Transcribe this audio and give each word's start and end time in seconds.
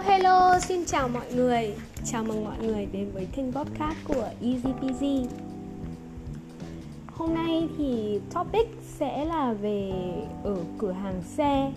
hello, 0.00 0.58
xin 0.60 0.84
chào 0.86 1.08
mọi 1.08 1.32
người. 1.34 1.74
Chào 2.04 2.24
mừng 2.24 2.44
mọi 2.44 2.58
người 2.58 2.86
đến 2.92 3.10
với 3.14 3.26
kênh 3.36 3.52
podcast 3.52 3.96
của 4.08 4.28
EasyPG. 4.42 5.28
Hôm 7.06 7.34
nay 7.34 7.68
thì 7.78 8.20
topic 8.34 8.68
sẽ 8.82 9.24
là 9.24 9.52
về 9.52 9.92
ở 10.44 10.56
cửa 10.78 10.92
hàng 10.92 11.22
xe. 11.36 11.72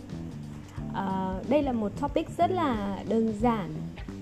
À, 0.94 1.34
Đây 1.50 1.64
là 1.64 1.72
một 1.72 1.92
topic 2.02 2.30
rất 2.38 2.52
là 2.52 3.00
đơn 3.10 3.34
giản 3.42 3.74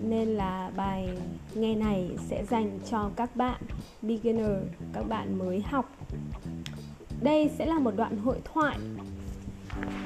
Nên 0.02 0.28
là 0.28 0.72
bài 0.76 1.10
nghe 1.56 1.76
này 1.76 2.10
sẽ 2.30 2.46
dành 2.46 2.80
cho 2.92 3.10
các 3.16 3.36
bạn 3.36 3.62
beginner, 4.02 4.58
các 4.94 5.10
bạn 5.10 5.38
mới 5.38 5.62
học. 5.62 5.86
Đây 7.22 7.52
sẽ 7.58 7.66
là 7.66 7.80
một 7.80 7.92
đoạn 7.96 8.18
hội 8.18 8.38
thoại 8.54 8.78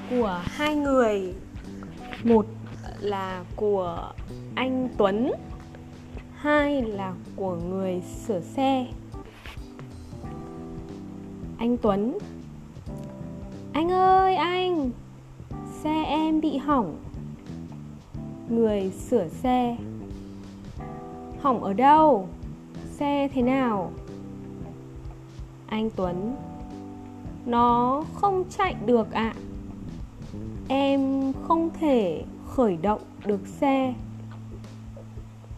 của 0.09 0.41
hai 0.45 0.75
người. 0.75 1.33
Một 2.23 2.45
là 3.01 3.43
của 3.55 4.11
anh 4.55 4.89
Tuấn, 4.97 5.31
hai 6.35 6.81
là 6.81 7.13
của 7.35 7.55
người 7.55 8.01
sửa 8.01 8.41
xe. 8.41 8.87
Anh 11.57 11.77
Tuấn, 11.77 12.17
anh 13.73 13.91
ơi, 13.91 14.35
anh, 14.35 14.91
xe 15.83 16.03
em 16.03 16.41
bị 16.41 16.57
hỏng. 16.57 16.97
Người 18.49 18.91
sửa 18.91 19.27
xe, 19.27 19.77
hỏng 21.41 21.63
ở 21.63 21.73
đâu? 21.73 22.27
Xe 22.91 23.27
thế 23.33 23.41
nào? 23.41 23.91
Anh 25.67 25.89
Tuấn, 25.95 26.35
nó 27.45 28.03
không 28.13 28.43
chạy 28.57 28.75
được 28.85 29.11
ạ. 29.11 29.33
À. 29.35 29.39
em 30.67 31.33
không 31.47 31.69
thể 31.79 32.23
khởi 32.49 32.77
động 32.77 33.01
được 33.25 33.47
xe. 33.47 33.93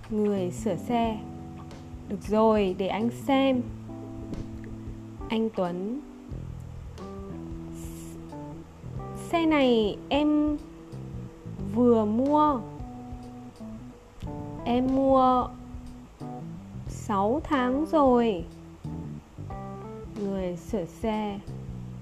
Người 0.09 0.51
sửa 0.51 0.75
xe. 0.75 1.19
Được 2.09 2.21
rồi, 2.27 2.75
để 2.77 2.87
anh 2.87 3.09
xem. 3.09 3.61
Anh 5.29 5.49
tuấn. 5.55 5.99
Xe 9.29 9.45
này 9.45 9.97
em 10.09 10.57
vừa 11.75 12.05
mua. 12.05 12.59
Em 14.65 14.87
mua 14.95 15.47
6 16.87 17.41
tháng 17.43 17.85
rồi. 17.91 18.43
Người 20.21 20.57
sửa 20.57 20.85
xe. 20.85 21.39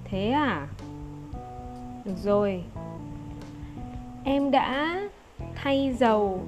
Thế 0.04 0.30
à? 0.30 0.68
Được 2.06 2.18
rồi 2.24 2.64
em 4.30 4.52
đã 4.52 5.02
thay 5.56 5.96
dầu 6.00 6.42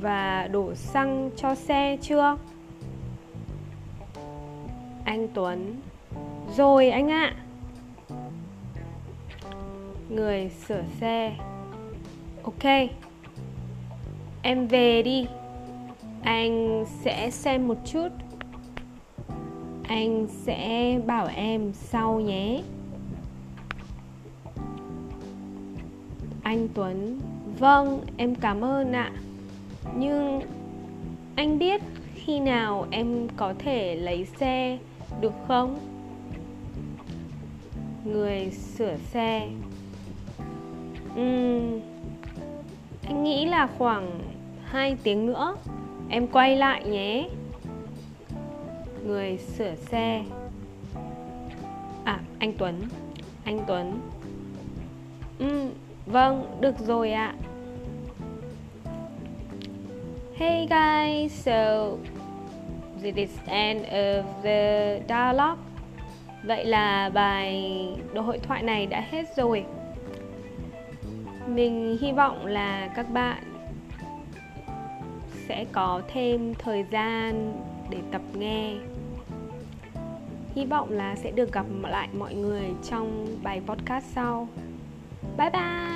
và 0.00 0.48
đổ 0.52 0.74
xăng 0.74 1.30
cho 1.36 1.54
xe 1.54 1.96
chưa? 2.02 2.36
Anh 5.04 5.28
tuấn. 5.34 5.80
Rồi 6.56 6.90
anh 6.90 7.10
ạ. 7.10 7.34
Người 10.08 10.50
sửa 10.66 10.82
xe. 11.00 11.36
Ok. 12.42 12.90
Em 14.42 14.66
về 14.66 15.02
đi. 15.02 15.26
Anh 16.22 16.84
sẽ 17.04 17.30
xem 17.30 17.68
một 17.68 17.78
chút. 17.84 18.08
Anh 19.88 20.26
sẽ 20.30 20.98
bảo 21.06 21.28
em 21.34 21.72
sau 21.72 22.20
nhé. 22.20 22.62
Anh 26.50 26.68
tuấn. 26.74 27.20
Vâng 27.58 28.00
em 28.16 28.34
cảm 28.34 28.64
ơn 28.64 28.92
ạ. 28.92 29.12
Nhưng 29.96 30.40
anh 31.36 31.58
biết 31.58 31.80
khi 32.14 32.40
nào 32.40 32.86
em 32.90 33.28
có 33.36 33.54
thể 33.58 33.96
lấy 33.96 34.24
xe 34.24 34.78
được 35.20 35.32
không? 35.48 35.78
Người 38.04 38.50
sửa 38.50 38.96
xe. 38.96 39.48
Uhm, 41.12 41.80
anh 43.02 43.24
nghĩ 43.24 43.46
là 43.46 43.68
khoảng 43.78 44.20
2 44.64 44.96
tiếng 45.02 45.26
nữa. 45.26 45.56
Em 46.08 46.26
quay 46.26 46.56
lại 46.56 46.84
nhé. 46.84 47.28
Người 49.06 49.38
sửa 49.38 49.74
xe. 49.74 50.24
À 52.04 52.20
anh 52.38 52.52
tuấn. 52.58 52.74
Anh 53.44 53.60
tuấn. 53.66 54.00
Ừ 55.38 55.70
vâng 56.06 56.56
được 56.60 56.78
rồi 56.78 57.12
ạ. 57.12 57.34
Hey 60.36 60.66
guys, 60.70 61.32
so 61.32 61.90
this 63.02 63.14
is 63.14 63.30
end 63.46 63.84
of 63.84 64.22
the 64.42 65.00
dialogue. 65.08 65.60
Vậy 66.44 66.64
là 66.64 67.10
bài 67.14 67.64
đồ 68.14 68.22
hội 68.22 68.38
thoại 68.38 68.62
này 68.62 68.86
đã 68.86 69.04
hết 69.10 69.36
rồi. 69.36 69.64
Mình 71.46 71.98
hy 72.00 72.12
vọng 72.12 72.46
là 72.46 72.88
các 72.96 73.10
bạn 73.10 73.42
sẽ 75.48 75.64
có 75.72 76.02
thêm 76.08 76.54
thời 76.54 76.84
gian 76.90 77.52
để 77.90 77.98
tập 78.12 78.22
nghe. 78.34 78.74
Hy 80.54 80.66
vọng 80.66 80.90
là 80.90 81.16
sẽ 81.16 81.30
được 81.30 81.52
gặp 81.52 81.66
lại 81.82 82.08
mọi 82.18 82.34
người 82.34 82.64
trong 82.90 83.26
bài 83.42 83.60
podcast 83.66 84.04
sau. 84.14 84.48
Bye 85.38 85.50
bye! 85.50 85.89